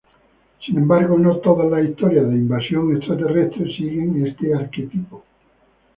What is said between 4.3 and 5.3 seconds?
arquetipo.